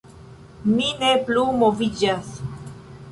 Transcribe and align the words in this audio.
Mi 0.77 0.87
ne 1.03 1.11
plu 1.27 1.43
moviĝas. 1.65 2.33